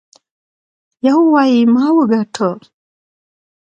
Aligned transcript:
يو 1.07 1.17
وايي 1.33 1.61
ما 1.73 1.85
وګاټه. 1.97 2.49